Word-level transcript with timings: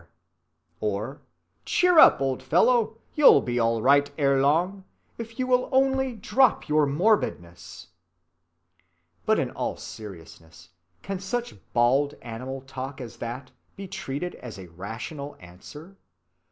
or 0.79 1.21
"Cheer 1.63 1.99
up, 1.99 2.19
old 2.21 2.41
fellow, 2.41 2.97
you'll 3.13 3.39
be 3.39 3.59
all 3.59 3.83
right 3.83 4.11
erelong, 4.17 4.83
if 5.19 5.37
you 5.37 5.45
will 5.45 5.69
only 5.71 6.13
drop 6.15 6.67
your 6.67 6.87
morbidness!" 6.87 7.89
But 9.27 9.37
in 9.37 9.51
all 9.51 9.77
seriousness, 9.77 10.69
can 11.03 11.19
such 11.19 11.53
bald 11.73 12.15
animal 12.23 12.61
talk 12.61 12.99
as 12.99 13.17
that 13.17 13.51
be 13.75 13.87
treated 13.87 14.33
as 14.33 14.57
a 14.57 14.69
rational 14.69 15.37
answer? 15.39 15.95